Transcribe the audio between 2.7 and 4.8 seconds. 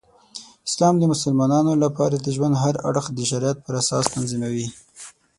اړخ د شریعت پراساس تنظیموي.